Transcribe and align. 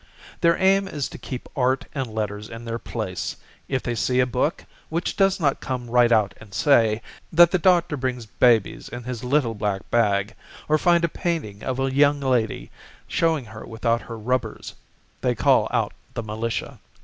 Their 0.39 0.57
aim 0.57 0.87
is 0.87 1.07
to 1.09 1.19
keep 1.19 1.47
art 1.55 1.85
and 1.93 2.07
letters 2.07 2.49
in 2.49 2.65
their 2.65 2.79
place; 2.79 3.35
If 3.67 3.83
they 3.83 3.93
see 3.93 4.19
a 4.19 4.25
book 4.25 4.65
Which 4.89 5.15
does 5.15 5.39
not 5.39 5.59
come 5.59 5.91
right 5.91 6.11
out 6.11 6.33
and 6.41 6.55
say 6.55 7.03
That 7.31 7.51
the 7.51 7.59
doctor 7.59 7.95
brings 7.95 8.25
babies 8.25 8.89
in 8.89 9.03
his 9.03 9.23
little 9.23 9.53
black 9.53 9.87
bag, 9.91 10.33
Or 10.67 10.79
find 10.79 11.03
a 11.05 11.07
painting 11.07 11.61
of 11.61 11.79
a 11.79 11.93
young 11.93 12.19
lady 12.19 12.71
Showing 13.07 13.45
her 13.45 13.63
without 13.63 14.01
her 14.01 14.17
rubbers, 14.17 14.73
They 15.21 15.35
call 15.35 15.67
out 15.69 15.93
the 16.15 16.23
militia. 16.23 16.79